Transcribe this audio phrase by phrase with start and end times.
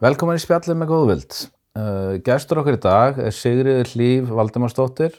[0.00, 1.34] Velkomin í spjallið með góðvild.
[1.76, 5.18] Uh, Gæstur okkur í dag er Sigriður Hlíf Valdimarsdóttir,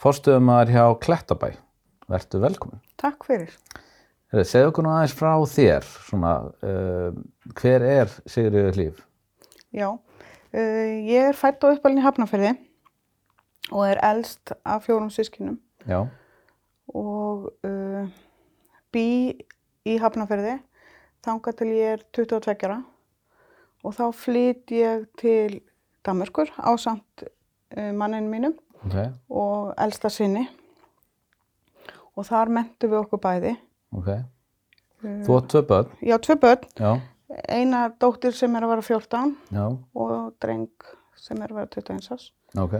[0.00, 1.50] fórstuðumar hjá Klettabæ.
[2.08, 2.80] Vertu velkomin.
[2.96, 3.50] Takk fyrir.
[4.32, 5.84] Segðu okkur nú aðeins frá þér.
[6.06, 6.30] Svona,
[6.64, 7.18] uh,
[7.60, 9.02] hver er Sigriður Hlíf?
[9.76, 12.54] Já, uh, ég er fætt og uppalinn í Hafnarferði
[13.68, 16.06] og er elst af fjórum sískinum Já,
[16.88, 18.08] og uh,
[18.96, 19.06] bý
[19.84, 20.56] í Hafnarferði
[21.20, 22.80] þangað til ég er 22 ára
[23.82, 25.60] og þá flyt ég til
[26.06, 28.54] Danmörkur á samt uh, manninu mínum
[28.84, 28.96] ok,
[29.30, 30.44] og elsta sinni
[32.16, 33.54] og þar mentum við okkur bæði.
[33.96, 34.10] ok.
[35.02, 35.94] Þú átt tvö börn?
[36.06, 36.90] Já, tvö börn, Já,
[37.50, 39.64] eina dóttir sem er að vera 14 já,
[39.98, 40.68] og dreng
[41.18, 42.28] sem er að vera 21 árs.
[42.54, 42.76] ok.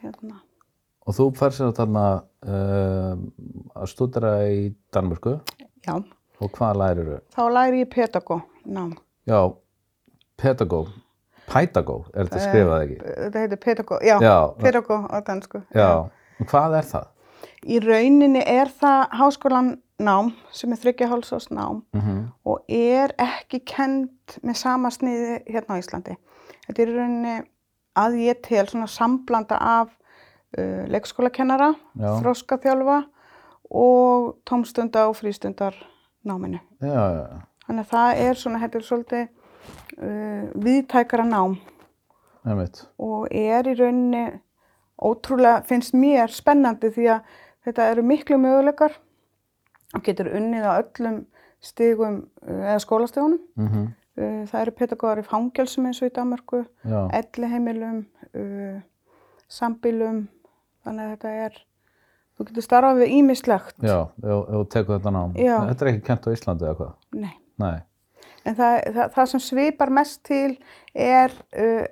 [0.00, 0.38] Hérna.
[1.04, 2.04] Og þú fær sér þarna
[2.46, 3.18] uh,
[3.76, 5.34] að stúdera í Danmörku
[5.84, 5.96] Já,
[6.40, 7.20] og hvað lærir þau?
[7.36, 8.94] þá læri ég pedagó nám.
[9.30, 9.40] Já,
[10.40, 10.80] pedagó,
[11.50, 12.96] pætagó, er þetta skrifað ekki?
[13.26, 14.34] Þetta heitir pedagó, já, Já.
[14.58, 15.62] pedagó á dansku.
[15.76, 15.90] Já,
[16.40, 17.06] og hvað er það?
[17.70, 23.60] Í rauninni er það háskólan nám sem er þryggja hálsás nám Mm og er ekki
[23.68, 26.16] kend með sama sniði hérna á Íslandi.
[26.66, 27.34] Þetta er í rauninni
[28.00, 29.90] að ég tel svona samblanda af
[30.58, 32.10] uh, leikskólakennara, Já.
[32.22, 32.98] þroskaþjálfa
[33.70, 35.76] og tómstunda og frístundar
[36.26, 36.58] náminu.
[36.80, 37.40] Já, já, já,
[37.70, 39.26] Þannig að það er svona, þetta er svolítið
[40.02, 41.58] uh, viðtækara nám
[42.42, 42.82] einmitt.
[42.98, 44.24] og er í rauninni
[44.98, 47.36] ótrúlega, finnst mér spennandi því að
[47.68, 48.98] þetta eru miklu möguleikar
[49.94, 51.22] og getur unnið á öllum
[51.62, 53.40] stigum uh, eða skólastegunum.
[53.54, 53.88] Mm
[54.20, 56.58] Uh, það eru pedagóðar í fangelsum eins og í Danmarku,
[57.14, 58.00] elliheimilum,
[58.36, 58.80] uh,
[59.48, 60.24] sambílum,
[60.84, 61.60] þannig að þetta er,
[62.34, 63.76] þú getur starfað við ímislegt.
[63.78, 65.38] já, ef þú tekur þetta nám.
[65.38, 65.54] Já.
[65.70, 66.92] Þetta er ekki kent á Íslandi eða hvað?
[67.22, 67.32] Nei.
[67.60, 67.78] Nei.
[68.48, 70.54] En það, það, það sem svipar mest til
[70.96, 71.84] er uh,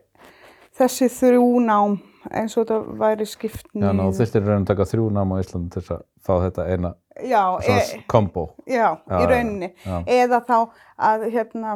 [0.79, 1.99] þessi þrjú nám
[2.29, 5.71] eins og þetta væri skipt Já, þú þurftir raun að taka þrjú nám á Íslandi
[5.77, 8.43] til að fá þetta eina Já, svona e, kombo.
[8.69, 9.69] já, Já, í rauninni.
[9.83, 9.97] já.
[10.23, 10.57] Eða þá
[11.09, 11.73] að hérna,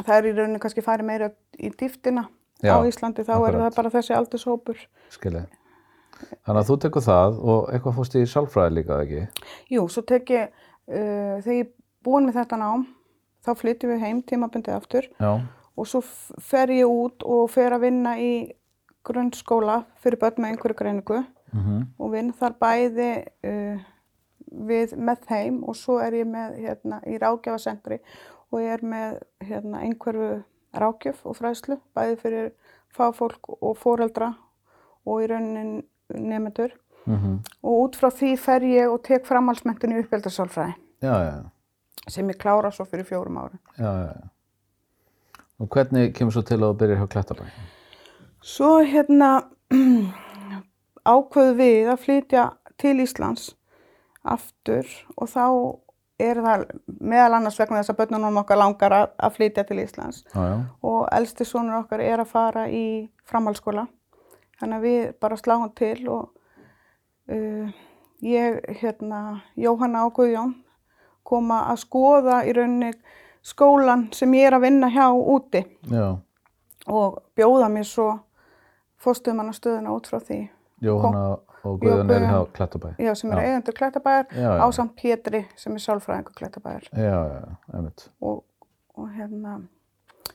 [0.00, 1.28] það er í rauninni kannski farið meira
[1.62, 2.24] í dýftina
[2.64, 3.60] á Íslandi, þá er akkurat.
[3.68, 4.80] það bara þessi aldurshópur.
[5.14, 5.44] Skiljið.
[6.46, 9.22] Þannig að þú tekur það og eitthvað fórst í sálfræði líka, ekki?
[9.76, 10.50] Jú, svo tek ég,
[10.88, 11.72] uh, þegar ég er
[12.06, 12.86] búin með þetta nám,
[13.44, 15.08] þá flytjum við heim tímabundið aftur.
[15.20, 15.32] Já,
[15.74, 16.02] og svo
[16.42, 18.34] fer ég út og fer að vinna í
[19.04, 21.24] grunnskóla fyrir börn með einhverju greiningu.
[21.54, 23.10] Mm og vinn þar bæði
[23.46, 23.82] uh,
[24.54, 28.00] við með þeim og svo er ég með hérna í ráðgjafasendri
[28.50, 30.30] og ég er með hérna einhverju
[30.74, 32.48] ráðgjöf og fræðslu bæði fyrir
[32.94, 34.32] fagfólk og foreldra
[35.04, 36.74] og í raunin nefnendur
[37.06, 40.74] mm og út frá því fer ég og tek framhaldsmentin í uppbeldarsálfræði
[41.04, 41.50] já, já, já,
[42.08, 43.60] sem ég klára svo fyrir fjórum árum.
[43.78, 44.30] já, já, já.
[45.58, 47.44] Og hvernig kemur svo til að þú byrjar hjá Klettabæ?
[48.42, 49.30] Svo hérna
[51.14, 52.44] ákveðu við að flytja
[52.80, 53.52] til Íslands
[54.24, 55.44] aftur og þá
[56.24, 56.64] er það
[57.00, 61.00] meðal annars vegna þess að börnunum okkar langar að, að flytja til Íslands Já, og
[61.12, 62.84] elsti sonur okkar er að fara í
[63.28, 63.86] framhaldsskóla
[64.60, 66.28] þannig að við bara sláum til og
[67.30, 67.72] uh,
[68.24, 70.54] ég, hérna, Jóhanna og Guðjón
[71.24, 72.92] koma að skoða í rauninni
[73.44, 76.16] skólan sem ég er að vinna hjá úti já.
[76.88, 78.08] og bjóða mér svo
[79.04, 80.38] fórstuðmannastöðuna út frá því
[80.84, 81.24] Jóhanna
[81.64, 82.88] og Guðjón eru hjá Klettabæ.
[82.98, 84.50] já, sem er eigendur já.
[84.60, 88.08] á samt Pétri sem er sálfræðingur Klettabæjar Já, já, einmitt.
[88.20, 88.44] og,
[88.96, 89.62] og hérna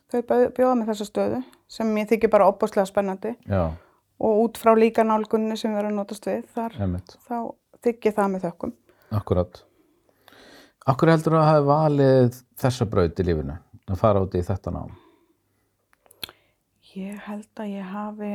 [0.09, 3.72] þau bjó- bjóða mér þessa stöðu sem mér þykir bara opbáslega spennandi Já,
[4.19, 6.78] og út frá líka nálgunni sem erum að notast við þar
[7.29, 8.73] þá þykir það með þökkum
[9.11, 9.63] Akkurat.
[10.89, 13.59] Akkur heldur að hafa valið þessa braut í lífinu?
[13.89, 14.89] Að fara út í þetta nám?
[16.97, 18.31] ég held að ég hafi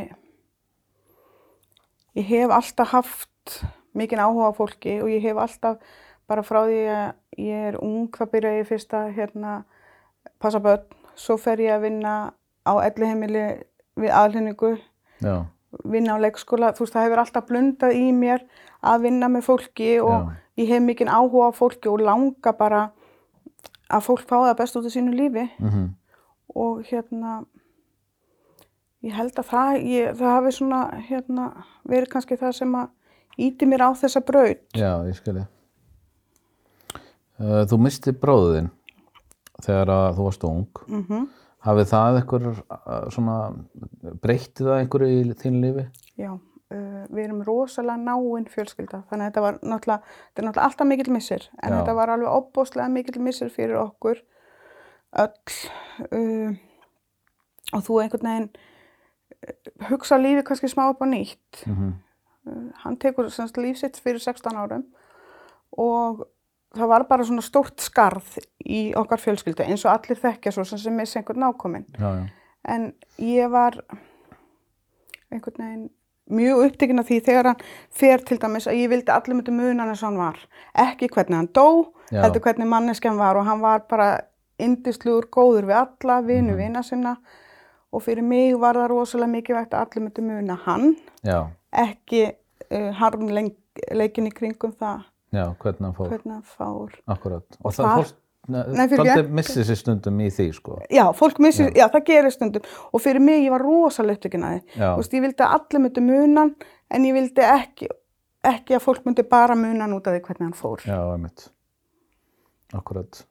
[2.14, 3.56] ég hef alltaf haft
[3.96, 5.96] mikinn áhuga á fólki og ég hef alltaf
[6.30, 9.64] bara frá því að ég er ung þá byrja ég fyrst að hérna,
[10.40, 10.86] passa börn,
[11.18, 12.14] svo fer ég að vinna
[12.64, 13.44] á elliheimili
[14.00, 14.72] við aðlýningu,
[15.20, 15.44] Já,
[15.84, 18.46] vinna á leikskóla, þú veist það hefur alltaf blundað í mér
[18.80, 20.40] að vinna með fólki og Já.
[20.60, 22.86] Ég hef mikinn áhuga á fólki og langa bara
[23.90, 25.92] að fólk fá það best út af sínu lífi mm
[26.54, 27.42] og hérna
[29.04, 31.48] ég held að það, ég, það hafi svona hérna
[31.88, 34.62] verið kannski það sem að íti mér á þessa braut.
[34.72, 35.46] já, ég skilji.
[37.34, 38.70] Uh, þú misti bróðin
[39.64, 40.84] þegar að þú varst ung.
[40.88, 41.32] Mm
[41.64, 43.34] Hafið það einhver uh, svona,
[44.20, 45.84] breytti það einhverju í þínu lífi?
[46.20, 46.34] Já,
[46.74, 50.90] uh, við erum rosalega náinn fjölskylda þannig að þetta var náttúrulega, þetta er náttúrulega alltaf
[50.90, 51.78] mikill missir en Já.
[51.78, 54.22] þetta var alveg opbóslega mikill missir fyrir okkur
[55.24, 55.58] öll
[56.10, 56.54] uh,
[57.74, 59.54] og þú einhvern veginn eh,
[59.88, 61.64] hugsa lífi kannski smá upp á nýtt.
[61.66, 61.94] Mm
[62.44, 64.84] Uh, Hann tekur semst líf sitt fyrir 16 árum
[65.80, 66.26] og
[66.76, 70.96] það var bara svona stórt skarð í okkar fjölskyldu eins og allir þekkja svo sem
[70.96, 71.86] missi einhvern nákominn.
[72.68, 72.90] En
[73.22, 73.78] ég var
[75.32, 75.88] einhvern veginn
[76.30, 79.82] mjög upptekinn af því þegar hann fer til dæmis að ég vildi allir myndi muna
[79.82, 80.38] hann eins og hann var.
[80.74, 81.66] Ekki hvernig hann dó,
[82.10, 82.22] Já.
[82.22, 84.20] heldur hvernig manneskjan var og hann var bara
[84.58, 86.56] indislugur, góður við alla, vinu Mhm.
[86.58, 87.16] vina sinna
[87.92, 92.32] og fyrir mig var það rosalega mikilvægt að allir myndi muna hann, Já, ekki
[92.70, 96.08] uh, harmleikin í kringum það já, hvernig hann fór.
[96.08, 96.90] hvernig hann.
[97.08, 97.44] Akkurat.
[97.60, 98.14] Og, Og það það-
[98.48, 100.78] fólk, missir sér stundum í því, sko.
[100.92, 101.84] Já, fólk missir, Já.
[101.84, 101.86] já.
[101.94, 102.62] það gerir stundum
[102.92, 104.58] og fyrir mig ég var rosalega upptekinn að.
[104.76, 106.54] Já, Þú veist, ég vildi að allir myndi muna hann
[106.90, 107.88] en ég vildi ekki,
[108.44, 110.84] ekki að fólk myndi bara muna hann út af því hvernig hann fór.
[110.84, 111.46] já, einmitt.
[112.74, 113.24] Akkurat.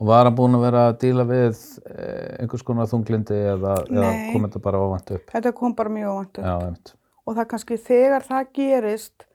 [0.00, 4.12] Og var hann búinn að vera að díla við eh, einhvers konar þunglindi eða, eða
[4.32, 5.26] kom þetta bara óvænt upp?
[5.34, 6.44] Þetta kom bara mjög óvænt upp.
[6.46, 6.92] Já, einmitt.
[7.28, 9.26] Og það kannski þegar það gerist,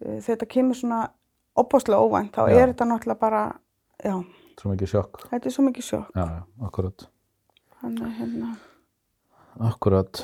[0.00, 1.00] uh, þegar þetta kemur svona
[1.60, 2.54] opaslega óvænt, þá Já.
[2.62, 3.42] er þetta náttúrulega bara,
[4.04, 4.16] já,
[4.60, 5.22] Svo mikið sjokk.
[5.30, 6.10] þetta er svo mikið sjokk.
[6.16, 7.06] Já, já, akkurat.
[7.80, 8.50] Þannig að hérna,
[9.70, 10.20] Akkurat.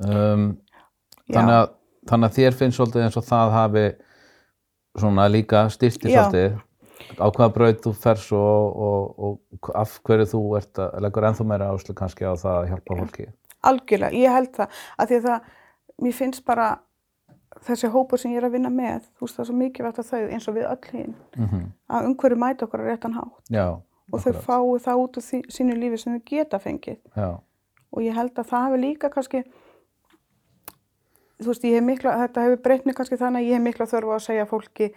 [0.00, 0.44] Um,
[1.28, 1.72] þannig, að,
[2.08, 3.82] þannig að þér finnst svolítið eins og það hafi
[4.98, 6.54] svona líka styrti svolítið
[7.20, 11.26] á hvaða braut þú fer svo og, og, og af hverju þú ert að leggur
[11.28, 13.26] ennþá meira áslu kannski á það að hjálpa fólki.
[13.64, 15.52] algjörlega, ég held það, að því að það,
[16.06, 16.68] mér finnst bara
[17.62, 20.10] þessi hópur sem ég er að vinna með, þú veist það er svo mikilvægt að
[20.10, 23.50] þau eins og við öll hinn, Mm að umhverju mæta okkur á réttan hátt.
[23.50, 23.66] Já,
[24.12, 26.98] og þau fái það út úr sínu lífi sem þau geta fengið.
[27.16, 27.40] Já,
[27.92, 29.44] og ég held að það hefur líka kannski
[31.38, 33.86] þú veist, ég hef mikla þetta hefur breytt mig kannski þannig að ég hef mikla
[33.90, 34.90] þörf á að segja fólki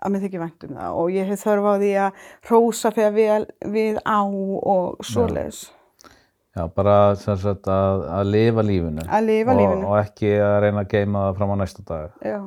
[0.00, 0.94] að mér þykir vænt um það.
[1.00, 5.60] Og ég hef þörf á því að hrósa þegar við, við á og svoleiðis
[6.56, 9.06] já bara sem sagt að, að lifa lífinu.
[9.06, 9.86] að lifa og, lífinu.
[9.86, 12.10] Og ekki að reyna að geima það fram á næsta dag.
[12.24, 12.38] já,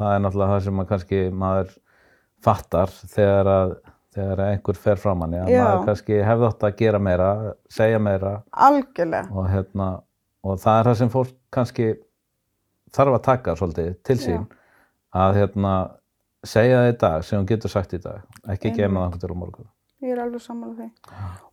[0.00, 1.72] Það er náttúrulega það sem að kannski maður
[2.40, 3.72] fattar þegar að
[4.14, 5.60] þegar einhver fer fram hann, að Já.
[5.64, 7.28] maður kannski hefði átt að gera meira,
[7.70, 8.32] segja meira.
[8.50, 9.28] Algjörlega.
[9.30, 9.88] Og, hérna,
[10.42, 11.86] og það er það sem fólk kannski
[12.96, 14.46] þarf að taka svolítið til sín.
[15.14, 15.74] Að hérna,
[16.46, 19.30] segja það í dag sem hún getur sagt í dag, ekki geima það einhvern til
[19.30, 19.70] á morgun.
[20.02, 20.88] Ég er alveg sammála því.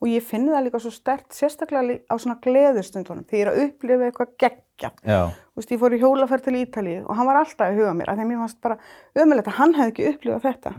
[0.01, 3.61] Og ég finn það líka svo stert sérstaklega á svona gleðustundunum því ég er að
[3.65, 4.91] upplifa eitthvað geggja
[5.33, 8.11] Þú veist, ég fór í hjólaferð til Ítalíu og hann var alltaf í huga mér,
[8.11, 8.77] af því að mér fannst bara
[9.17, 10.73] ömulegt að hann hefði ekki upplifað þetta.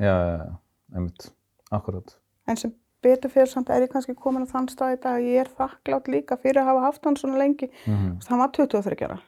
[0.45, 0.51] já,
[0.95, 1.31] einmitt,
[1.75, 2.15] akkurat.
[2.47, 2.73] En sem
[3.03, 5.51] betur fyrir samt er ég kannski komin á þann stað í dag að ég er
[5.59, 7.69] þakklátt líka fyrir að hafa haft hann svona lengi.
[7.87, 9.19] Mm veist, hann var 23 ára.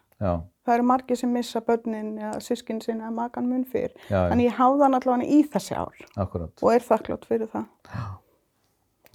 [0.66, 3.94] Það eru margir sem missa börnin eða sískin sinni eða makan mun fyrir.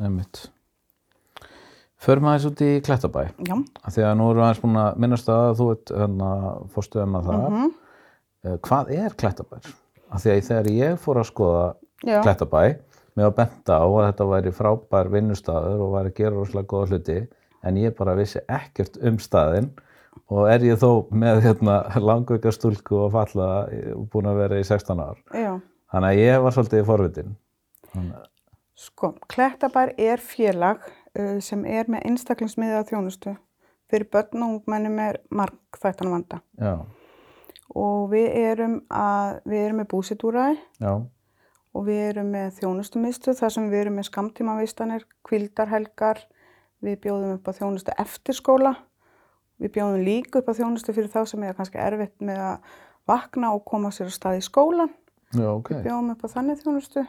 [0.02, 0.46] Einmitt.
[2.06, 3.56] Förum aðeins út í Klettabæ, Já.
[3.56, 6.30] að nú erum við aðeins búin að minnast að þú ert hérna,
[6.76, 7.50] fórstuðum að það.
[7.56, 7.74] Mm
[8.46, 9.70] Eh, Hvað er Klettabær?
[10.14, 11.64] Að þegar ég fór að skoða
[12.06, 12.20] Já.
[12.22, 12.60] Klettabæ,
[13.18, 16.90] mér var bent á að þetta væri frábær vinnustaður og væri að gera rosalega góða
[16.92, 17.16] hluti,
[17.66, 19.72] en ég bara vissi ekkert um staðinn
[20.30, 23.50] og er ég þó með hérna, langveika stúlku og falla
[23.96, 25.18] og búin að vera í 16 ár.
[25.34, 25.56] Já.
[25.96, 27.36] Þannig að ég var svolítið í forvitin.
[27.96, 28.30] Þannig,
[28.76, 33.36] Sko, Klettabær er félag uh, sem er með einstaklingsmiðið þjónustu.
[33.92, 36.42] Fyrir börn og ungmenni með margþættan vanda.
[36.60, 36.80] já,
[37.74, 40.58] og við erum, að, við erum með búsitúræði
[41.76, 46.22] og við erum með þjónustumistu þar sem við erum með skamtímavistanir, kvildarhelgar,
[46.86, 48.76] við bjóðum upp á þjónustu eftir skóla,
[49.60, 52.78] við bjóðum líka upp á þjónustu fyrir þá sem er kannski erfitt með að
[53.10, 54.94] vakna og koma sér að stað í skólan,
[55.34, 55.74] já, ok.
[55.74, 57.06] við bjóðum upp á þannig þjónustu.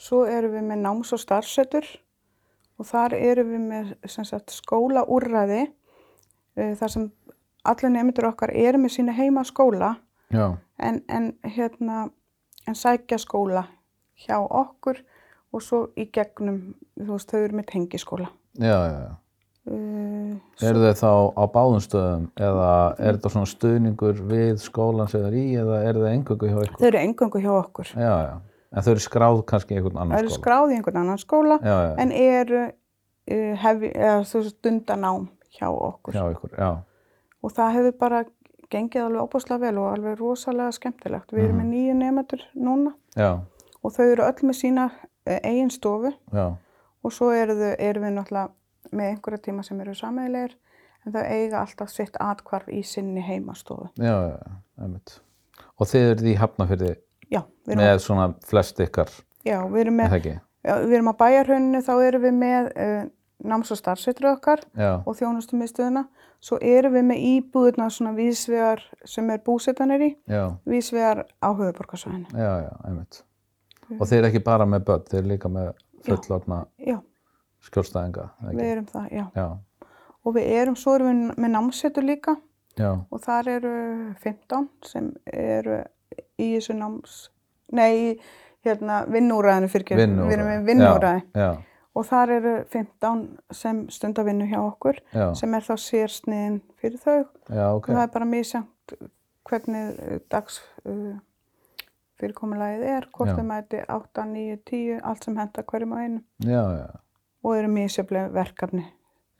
[0.00, 1.84] Svo erum við með náms- og starfsetur
[2.80, 7.08] og þar erum við með sagt, skólaúrræði uh, þar sem
[7.68, 9.94] allir nefndur okkar eru með sína heima skóla
[10.80, 12.06] en, en hérna
[12.68, 13.66] en sækja skóla
[14.24, 15.02] hjá okkur
[15.52, 16.60] og svo í gegnum
[16.96, 19.12] veist, þau eru með tengiskóla já, já, já.
[19.74, 20.36] uh,
[20.70, 25.28] Eru þau þá á báðum stöðum eða er þetta svona stuðningur við skólan sem það
[25.32, 26.78] er í eða eru þau engungu hjá ykkur?
[26.80, 28.34] þau eru engangu hjá okkur Já, já.
[28.70, 30.40] En þau eru skráð kannski í einhvern þau annan eru skóla?
[30.40, 36.14] skráð í einhvern annan skóla Já, já, en eru uh, hefi, eða, stundanám hjá okkur
[36.14, 36.70] hjá ykkur, já.
[37.42, 38.22] og það hefur bara
[38.70, 43.32] gengið alveg óbúslega vel og alveg rosalega skemmtilegt við erum með nýju nefndur núna Já,
[43.82, 46.46] og þau eru öll með sína uh, eigin stofu já,
[47.02, 50.54] og svo eru þau, erum við náttúrulega með einhverja tíma sem eru sameigilegir
[51.06, 53.90] en þau eiga alltaf sitt atkvarf í sinni heimastofu.
[53.98, 55.20] já, já, já, einmitt.
[55.80, 56.90] Og þið eruð í Hafnafyrði
[57.30, 59.10] Já, við erum, með svona flest ykkar,
[59.46, 60.28] já, við erum, er með,
[60.66, 63.02] já, við erum á bæjarhrauninu, þá erum við með uh,
[63.52, 64.64] náms- og starfsveitur okkar
[65.06, 66.04] og þjónustumiðstöðuna.
[66.40, 70.10] Svo erum við með íbúðuna svona vísvegar sem er búsettanir í,
[70.64, 72.32] vísvegar á höfuborgarsvæðinu.
[72.32, 73.22] já, já, einmitt.
[73.98, 75.72] Og þeir eru ekki bara með börn, þeir eru líka með
[76.06, 76.64] fullorna
[78.40, 79.26] eða við erum það, já.
[79.36, 79.48] Já,
[80.20, 82.36] Og við erum, svo erum við með námssetur líka.
[82.78, 83.72] Já, og þar eru
[84.22, 85.80] 15 sem eru
[86.40, 87.18] í þessu náms,
[87.72, 88.18] nei,
[88.66, 91.48] hérna vinnúræðinu fyrir Vinnuúrræði, við erum með vinnúræði
[91.96, 93.24] og þar eru 15
[93.56, 97.90] sem stunda vinnu hjá okkur já, sem er þá sérsniðin fyrir þau já, ok, og
[97.96, 98.94] það er bara misjant
[99.50, 101.18] hvernig uh, dags uh,
[102.20, 106.62] fyrirkomulagið er, hvort þau mæti 8, 9, 10, allt sem henda hverjum á einu já,
[107.42, 108.84] og eru misjöflega verkefni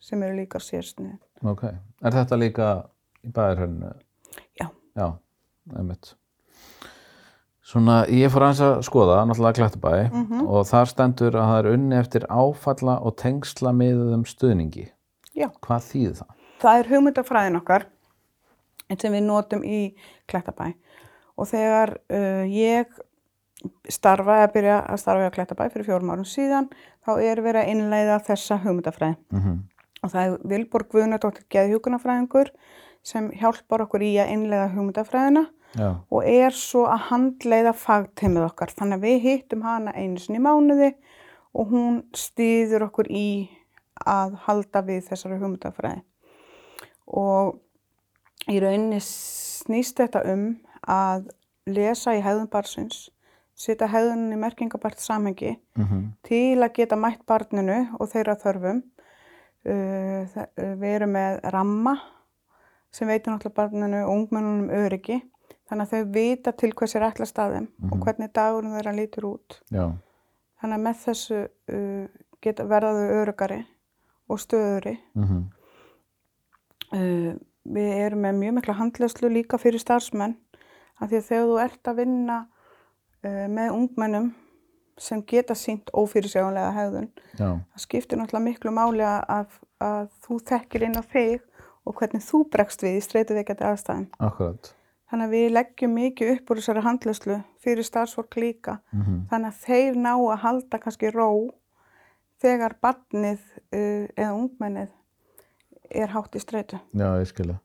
[0.00, 1.20] sem eru líka sérsniðin.
[1.44, 1.66] ok.
[2.00, 2.70] Er þetta líka
[3.20, 3.92] í bæðarhörnu?
[4.56, 4.70] Já.
[4.96, 5.06] Já,
[5.76, 6.14] einmitt.
[7.70, 10.46] Svona, ég fór aðeins að skoða, náttúrulega Klættubæ Mhm.
[10.48, 14.88] og þar stendur að það er unni eftir áfalla og tengsla miðuðum stuðningi.
[15.36, 15.48] Já.
[15.62, 16.32] Hvað þýðir það?
[16.60, 17.84] Það er hugmyndafræðin okkar
[18.98, 19.94] sem við notum í
[20.28, 20.72] Klettabæ
[21.38, 22.86] og þegar uh, ég
[23.88, 26.68] starfa eða byrja að starfa á Klettabæ fyrir fjórum árum síðan
[27.06, 29.60] þá er verið að innleiða þessa hugmyndafræði Mm
[30.02, 32.48] og það er Vilborg Guðnardóttir geðhjúkunarfræðingur
[33.04, 35.42] sem hjálpar okkur í að innleiða hugmyndafræðina
[35.78, 40.40] Já, og er svo að handleiða fagteimið okkar þannig að við hittum hana einu sinni
[40.40, 40.90] í mánuði
[41.54, 43.28] og hún stýður okkur í
[44.08, 46.02] að halda við þessari hugmyndafræði
[47.20, 47.60] og
[48.50, 50.44] í rauninni snýst þetta um
[50.90, 51.30] að
[51.70, 53.08] lesa í hegðun barsins
[53.60, 55.84] setja hegðunin í merkingabært samhengi mm
[56.30, 58.82] til að geta mætt barninu og þeirra þörfum.
[59.60, 61.94] Uh, uh, við erum með ramma
[62.94, 65.18] sem veitir náttúrulega barninu og ungmennunum öryggi.
[65.70, 69.60] Þannig að þau vita til hvers er ætla staðum og hvernig dagurinn þeirra lítur út.
[69.70, 69.86] já,
[70.60, 72.06] Þannig að með þessu uh,
[72.42, 73.60] geta verða þau öryggari
[74.28, 74.98] og stöðuri.
[75.14, 75.48] mm
[76.90, 77.36] Uh,
[77.70, 80.32] við erum með mjög mikla handlæslu líka fyrir starfsmenn
[80.98, 82.38] af því að þegar þú ert að vinna
[83.22, 84.26] uh, með ungmennum
[84.98, 87.06] sem geta sínt ófyrirsjáanlega hegðun
[87.38, 91.46] já, það skiptir náttúrulega miklu máli að, að, þú þekkir inn á þig
[91.86, 94.08] og hvernig þú bregst við í streytuveikjandi aðstæðum.
[94.18, 94.74] akkurat.
[95.10, 98.78] Þannig að við leggjum mikið upp úr þessari handlæslu fyrir starfsfólk líka.
[98.94, 101.30] Mm Þannig að þeir ná að halda kannski ró
[102.40, 103.40] þegar barnið
[103.74, 104.88] uh, eða ungmennið
[105.90, 106.78] er hátt í streytu.
[106.94, 107.58] Já, ég skilja.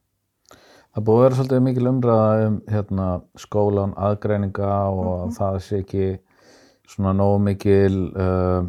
[0.96, 3.06] Það búið að vera svolítið mikil umræða um hérna,
[3.38, 6.06] skólan, aðgreininga og að það sé ekki
[6.88, 8.64] svona nógu mikil, uh,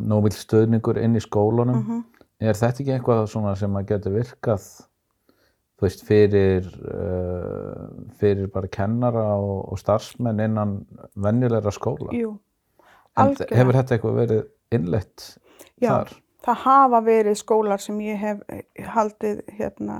[0.00, 1.82] nógu mikil stöðningur inn í skólanum.
[1.82, 2.04] Mhm.
[2.40, 4.64] Er þetta ekki eitthvað svona sem að geti virkað
[5.76, 7.86] þú veist, fyrir, uh,
[8.20, 10.78] fyrir bara kennara og, og starfsmenn innan
[11.16, 12.12] venjulegra skóla?
[12.16, 12.36] Jú,
[13.16, 13.56] En algjörlega.
[13.60, 14.42] hefur þetta eitthvað verið
[14.76, 15.26] innleitt
[15.80, 15.90] Já.
[15.90, 16.14] þar?
[16.46, 18.62] það hafa verið skólar sem ég hef eh,
[18.94, 19.96] haldið hérna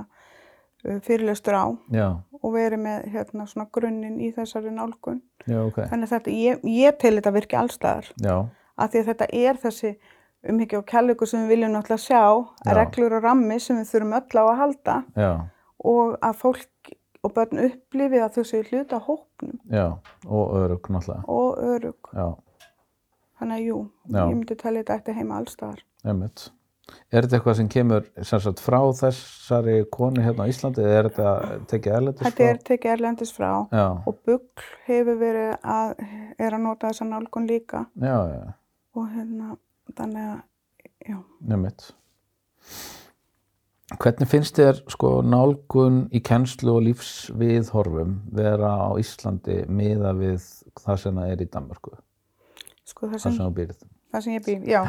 [0.85, 2.07] uh, fyrirlestur á Já,
[2.41, 5.21] og verið með hérna svona grunninn í þessari nálgun.
[5.47, 5.81] já, ok.
[5.89, 8.37] Þannig að þetta, ég, ég tel þetta virki allstaðar Já,
[8.77, 9.91] af því að þetta er þessi
[10.47, 12.23] umhyggja og kærleiku sem við viljum náttúrulega sjá,
[12.63, 12.73] Já.
[12.77, 15.31] reglur og rammi sem við þurfum öll á að halda já,
[15.83, 16.91] og að fólk
[17.23, 19.87] og börn upplifið að þau séu hluta af hópnum já,
[20.25, 21.23] og örug náttúrulega.
[21.27, 22.11] og örug.
[22.13, 22.27] Já,
[23.37, 23.79] Þannig að jú,
[24.09, 24.21] Já.
[24.23, 25.81] ég myndi talið þetta ætti heima allstaðar.
[26.05, 26.47] einmitt.
[27.11, 31.09] Er þetta eitthvað sem kemur sem sagt, frá þessari konu hérna á Íslandi eða er
[31.09, 35.93] þetta tekið erlendis Þetta er tekið erlendis frá Já, og Bugl hefur verið að,
[36.39, 38.53] er að nota þessa nálgun líka já, já,
[38.95, 39.57] og hérna,
[39.99, 40.39] þannig að,
[41.11, 41.17] já,
[41.51, 41.89] einmitt.
[43.87, 50.41] Hvernig finnst þér sko nálgun í kennslu og lífsviðhorfum vera á Íslandi miða við
[50.81, 51.93] það sem það er í Danmörku,
[52.83, 53.85] sko það það sem, sem þú býrð?
[54.11, 54.81] það sem ég býr, já,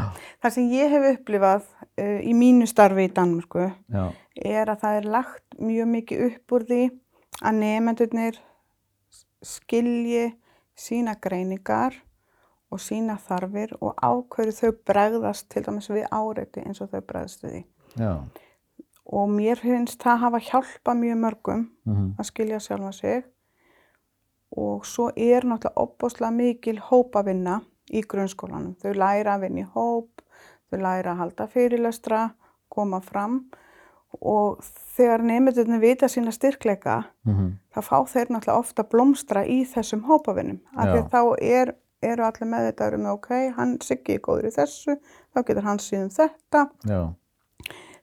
[0.42, 4.98] það sem ég hef upplifað uh, í mínu starfi í Danmörku Já, er að það
[4.98, 6.82] er lagt mjög mikið upp úr því
[7.38, 8.42] að nefendurnir
[9.44, 10.26] skilji
[10.78, 11.96] sína greiningar
[12.68, 17.46] og sína þarfir og ákveður þau bregðast til dæmis við áreiti eins og þau bregðast
[17.46, 17.62] við því.
[18.02, 18.12] já,
[19.08, 23.22] Og mér finnst það hafa hjálpað mjög mörgum mhm, að skilja sjálfa sig
[24.58, 27.60] og svo er náttúrulega opbáslega mikil hópavinna
[27.92, 28.76] í grunnskólanum.
[28.80, 30.22] Þau læra að vinna í hóp,
[30.68, 32.22] þau læra að halda fyrirlestra,
[32.72, 33.42] koma fram
[34.24, 34.62] og
[34.96, 40.62] þegar nefndurinn vita sína styrkleika mhm, þá fá þeir náttúrulega ofta blómstra í þessum hópavinnum.
[40.74, 41.04] Af því Já.
[41.04, 41.20] að þá
[41.52, 41.74] er,
[42.08, 44.96] eru allir með þetta um ok, hann Siggi er góður í þessu,
[45.32, 46.68] þá getur hann síðan þetta.
[46.88, 47.00] já.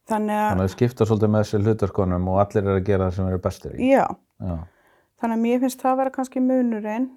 [0.05, 3.07] Þannig að, Þannig að þau skipta svolítið með sér hlutverkonum og allir er að gera
[3.07, 3.87] það sem eru bestir í.
[3.89, 4.03] já,
[4.39, 4.57] Já,
[5.21, 7.07] þannig að mér finnst það að vera kannski munurinn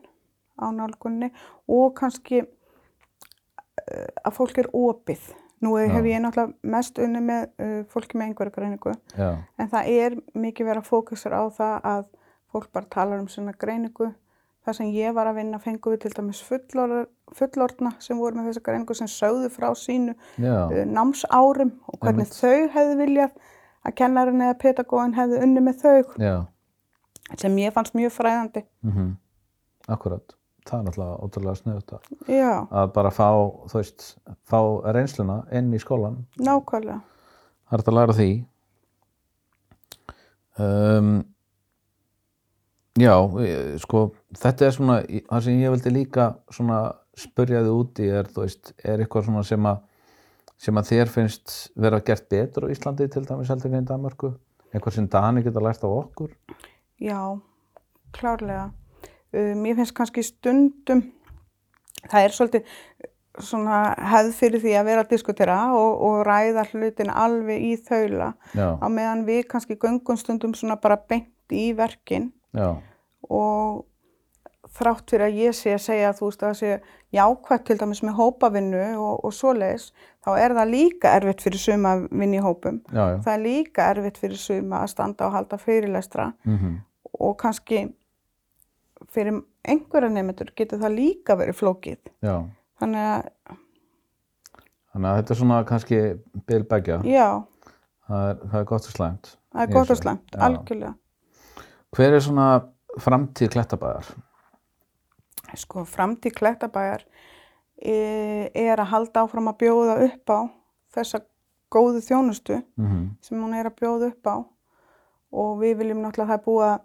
[0.59, 1.28] á nálgunni
[1.68, 5.28] og kannski uh, að fólk er opið
[5.59, 6.07] Nú hef Já.
[6.07, 10.68] ég náttúrulega mest unni með uh, fólki með einhverju greiningu Já, en það er mikið
[10.71, 12.04] verið að fókusur á það að
[12.54, 14.12] fólk bara talar um svona greiningu.
[14.69, 16.91] Það sem ég var að vinna fengum við til dæmis fullor,
[17.33, 22.67] fullorna sem voru með þessa greiningu sem sögðu frá sínu uh, námsárum og hvernig þau
[22.75, 23.39] hefðu viljað
[23.89, 26.35] að kennarin eða pedagóin hefðu unni með þau já,
[27.41, 28.65] sem ég fannst mjög fræðandi.
[28.85, 29.09] mhm,
[29.89, 30.37] akkurat.
[30.69, 33.29] Það er náttúrulega ótrúlega sniðut að, Já, að bara fá,
[33.73, 34.05] veist,
[34.45, 34.59] fá
[34.93, 36.19] reynsluna inn í skólan.
[36.37, 37.01] nákvæmlega.
[37.65, 38.29] Það er þetta að læra því.
[40.59, 41.15] Um,
[42.99, 43.14] já,
[43.45, 44.02] ég- sko,
[44.38, 44.97] þetta er svona,
[45.31, 46.81] það sem ég vildi líka svona
[47.19, 49.81] spurja þið út í er, þú veist, er eitthvað svona sem að,
[50.59, 54.33] sem að þér finnst vera gert betur á Íslandi til dæmis heldur en í Danmarku?
[54.73, 56.33] Eitthvað sem Dani geta lært á okkur?
[57.00, 57.21] Já,
[58.12, 58.71] klárlega.
[59.33, 61.02] Mér finnst kannski stundum,
[62.09, 62.75] það er svolítið
[63.45, 68.33] svona hefð fyrir því að vera að diskutera og, og ræða hlutin alveg í þaula
[68.57, 72.69] Já, á meðan við kannski göngum stundum svona bara beint í verkin já,
[73.28, 73.85] og
[74.78, 76.73] þrátt fyrir að ég sé að segja að þú veist að það sé
[77.19, 79.87] jákvætt til dæmis með hópavinnu og, og svoleiðis,
[80.25, 82.81] þá er það líka erfitt fyrir suma að vinna í hópum.
[82.93, 83.17] já, já.
[83.25, 86.76] Það er líka erfitt fyrir suma að standa og halda fyrirlestra Mm
[87.19, 87.78] og kannski
[89.11, 91.99] fyrir einhverja nefndur getur það líka verið flókið.
[92.23, 92.35] já.
[92.78, 93.57] Þannig að,
[94.93, 95.99] Þannig að þetta er svona kannski
[96.47, 97.00] bilbækja.
[97.05, 97.28] já,
[98.09, 99.33] Það er, það er gott og slæmt.
[99.52, 100.95] það er gott og slæmt, algjörlega.
[101.97, 102.49] Hver er svona
[103.00, 104.11] framtíð klettabæðar?
[105.57, 107.07] Sko, framtíð klettabæjar
[107.80, 110.40] e, er að halda áfram að bjóða upp á
[110.97, 111.23] þessa
[111.73, 114.37] góðu þjónustu Mm sem hún er að bjóða upp á
[115.33, 116.78] og við viljum náttúrulega það að,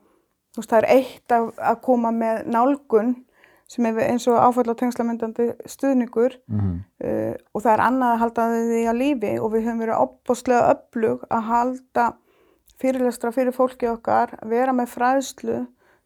[0.53, 3.13] þú veist, það er eitt að, að koma með nálgun
[3.71, 6.75] sem er eins og áfall og tengslamyndandi stuðningur -hmm.
[7.03, 10.73] uh, og það er annað að halda því að lífi og við höfum verið opbóstlega
[10.73, 12.05] öflug að halda
[12.83, 15.61] fyrirlestra fyrir fólki okkar, vera með fræðslu,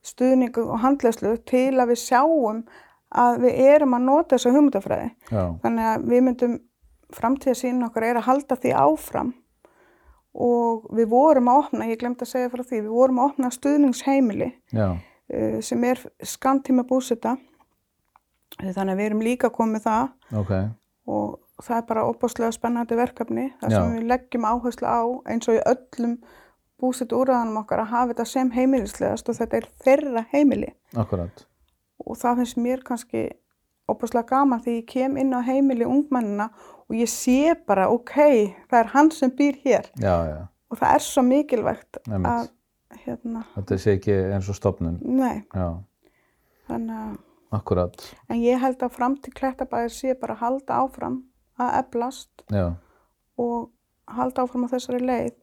[0.06, 2.62] stuðningu og handleyslu til að við sjáum
[3.18, 5.10] að við erum að nota þessa hugmyndafræði.
[5.32, 6.56] Já, Þannig að við myndum
[7.16, 9.34] framtíðasín okkar er að halda því áfram
[10.38, 13.52] og við vorum að opna, ég glemt að segja frá því, við vorum að opna
[13.56, 17.38] stuðningsheimili já, uh, sem er skamtíma búsita
[18.58, 20.54] þannig að við erum líka komið það ok.
[21.13, 23.78] og það er bara opaslega spennandi verkefni þar Já.
[23.78, 26.18] sem við leggjum áherslu á eins og í öllum
[26.82, 31.46] búsitu úrraðanum okkar að hafa þetta sem heimilislegast og þetta er þeirra heimili Akkurat.
[32.06, 33.24] og það finnst mér kannski
[33.90, 36.50] opaslega gaman því ég kem inn á heimili ungmennina
[36.88, 38.13] og ég sé bara ok,
[38.70, 40.38] það er hann sem býr hér Já, já,
[40.72, 42.28] og það er svo mikilvægt Einmitt.
[42.32, 45.00] að hérna, þetta sé ekki eins og stopnun.
[45.04, 45.70] nei, Já,
[46.68, 47.18] þannig að
[47.58, 47.96] akkurat.
[48.30, 51.18] en ég held að fram til klettabæðir sé bara að halda áfram
[51.58, 52.74] að eflast Já,
[53.40, 53.70] og
[54.08, 55.34] halda áfram á þessari leið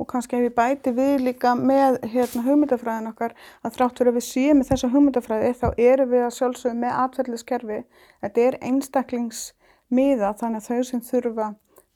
[0.00, 4.18] og kannski ef ég bæti við líka með hérna, hugmyndafræðin okkar að þrátt fyrir að
[4.18, 7.80] við séum með þessa hugmyndafræði þá erum við að sjálfsögum með atverðliskerfi
[8.24, 11.50] þetta er einstaklingsmiða þannig að þau sem þurfa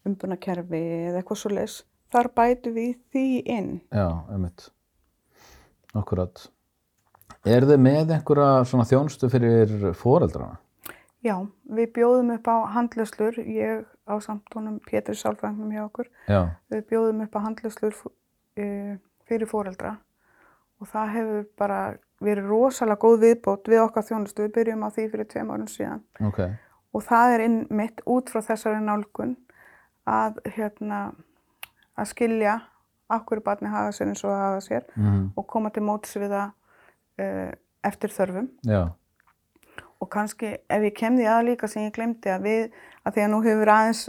[0.05, 1.79] umbunarkerfi eða eitthvað svo leis
[2.15, 4.69] þar bætu við því inn já, einmitt.
[5.95, 6.49] Akkurat.
[7.47, 10.59] Er þið með einhverja svona þjónustu fyrir foreldrana?
[11.25, 11.37] Já,
[11.73, 16.11] við bjóðum upp á handlöslur, ég á samtónum Pétur Sálfrængum hjá okkur.
[16.29, 19.97] Já, við bjóðum upp á handlöslur uh, fyrir foreldra.
[20.83, 21.79] Og það hefur bara
[22.25, 26.05] verið rosalega góð viðbót við okkar þjónustu, við byrjum á því fyrir tveim árum síðan.
[26.21, 26.41] Ok.
[26.95, 29.35] og það er mitt út frá þessari nálgun
[30.07, 31.01] að, hérna,
[31.99, 32.59] að skilja
[33.13, 36.53] akkur barni hafa sér eins og hafa sér Mm og koma til móts við það
[37.21, 37.53] uh,
[37.85, 38.49] eftir þörfum.
[38.63, 38.95] Já,
[40.05, 42.65] og kannski ef ég kem því að líka sem ég glemdi að við,
[43.09, 44.03] að því að nú hefur aðeins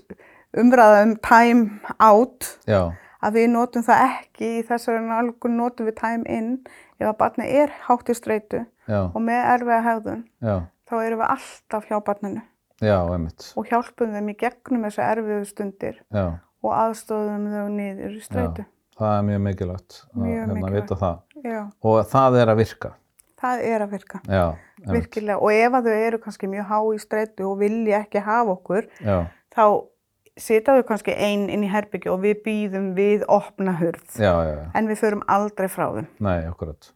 [0.55, 2.81] umræða um time out já,
[3.25, 6.51] að við notum það ekki í þessari nálgun notum við time in
[6.99, 11.23] ef að barni er hátt í streitu já, og með erfiða hegðun já, þá erum
[11.23, 12.43] við alltaf hjá barninu
[13.55, 16.01] og hjálpum þeim í gegnum þessu erfiðu stundir
[16.65, 18.65] og aðstofum þau niður í streitu.
[18.99, 20.75] það er mjög mikilvægt að Mjög hérna, mikilvægt.
[20.83, 21.17] vita það.
[21.45, 22.91] Já, Og það er að virka.
[23.41, 24.45] það er að virka, Já.
[24.93, 28.55] Virkilega og ef að þau eru kannski mjög há í streitu og vilja ekki hafa
[28.55, 29.17] okkur Já,
[29.55, 29.65] þá
[30.35, 34.33] sita þau kannski einn inn í herbyggju og við býðum við opna hurð já,
[34.75, 36.09] en við förum aldrei frá þeim.
[36.23, 36.91] Nei, akkurat.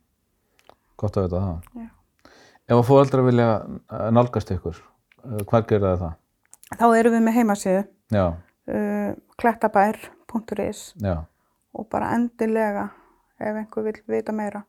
[1.00, 1.88] Gott að vita það.
[2.70, 4.82] Ef að fóreldrar vilja eh, nálgast ykkur,
[5.24, 6.18] eh, hvað gerir það?
[6.76, 11.16] Þá erum við með heimasíðu uh, klettabær.is já,
[11.74, 12.90] og bara endilega
[13.40, 14.62] ef einhver vil vita meira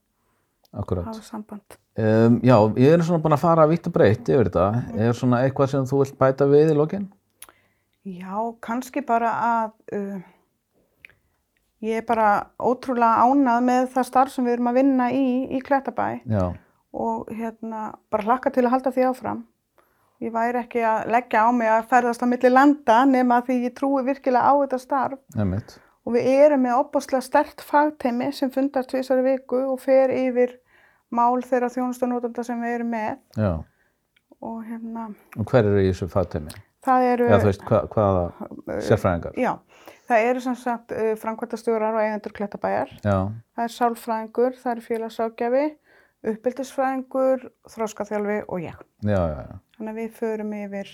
[0.73, 1.11] akkurat.
[1.11, 1.77] hafa samband.
[2.01, 4.67] Um, já, ég er svona búin að fara vitt og breytt yfir þetta.
[4.97, 7.09] Er svona eitthvað sem þú vilt bæta við í lokin?
[8.09, 10.21] Já, kannski bara að uh,
[11.85, 15.61] ég er bara ótrúlega ánað með það starf sem við erum að vinna í, í
[15.65, 16.47] Klettabæ Já,
[16.97, 19.45] og hérna bara hlakka til að halda því áfram.
[20.21, 23.77] Ég væri ekki að leggja á mig að ferðast á milli landa nema því ég
[23.77, 25.79] trúi virkilega á þetta starf einmitt.
[26.05, 30.59] og við erum með opaslega stert fagteimi sem fundar tvisar í viku og fer yfir
[31.11, 33.53] mál þeirra þjónustanótanda sem við erum með Já,
[34.41, 36.53] og hérna og hver eru í þessu fagteimi?
[36.87, 39.35] það eru Já, þú veist, hva, hvaða sérfræðingar?
[39.37, 39.53] Já,
[40.09, 42.95] það eru sem sagt uh, framkvæmtastjórar og eigendur Klettabæjar.
[43.05, 43.19] Já,
[43.57, 45.65] Það er sálfræðingur, það er félagságjafi,
[46.31, 47.45] uppbyldisfræðingur,
[47.75, 48.77] þróskaþjálfi og ég.
[49.05, 49.59] já, já, já.
[49.77, 50.91] Þannig að við förum yfir,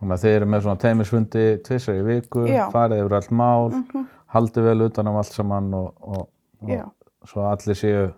[0.00, 2.42] Þannig að þið eru með svona teimisfundi tvisar í viku,
[2.74, 4.06] farið yfir allt mál, Mhm.
[4.34, 6.28] haldið vel utan um allt saman og, og,
[6.62, 8.12] og svo allir séu,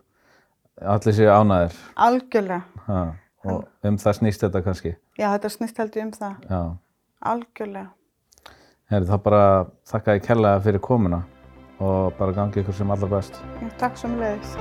[0.83, 1.77] allir séu ánæðir.
[1.97, 2.63] algjörlega.
[2.87, 3.05] Ha,
[3.45, 4.97] og um það snýst þetta kannski.
[5.19, 6.77] Já, þetta snýst held ég um það, Já.
[7.23, 7.89] algjörlega.
[8.91, 9.45] Herri, þá bara
[9.91, 11.23] þakka ég kærlega fyrir komuna
[11.81, 13.41] og bara gangi ykkur sem allra best.
[13.63, 14.57] Já, takk sem leiðis.